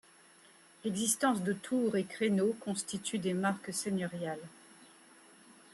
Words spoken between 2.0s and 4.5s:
créneaux constitue des marques seigneuriales.